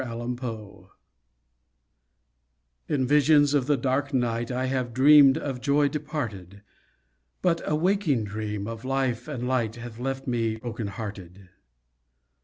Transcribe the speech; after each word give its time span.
A 0.01 0.07
DREAM 0.07 0.87
In 2.87 3.05
visions 3.05 3.53
of 3.53 3.67
the 3.67 3.77
dark 3.77 4.11
night 4.11 4.49
I 4.49 4.65
have 4.65 4.95
dreamed 4.95 5.37
of 5.37 5.61
joy 5.61 5.89
departed— 5.89 6.63
But 7.43 7.61
a 7.69 7.75
waking 7.75 8.23
dream 8.23 8.65
of 8.67 8.83
life 8.83 9.27
and 9.27 9.47
light 9.47 9.75
Hath 9.75 9.99
left 9.99 10.25
me 10.25 10.55
broken 10.55 10.87
hearted. 10.87 11.49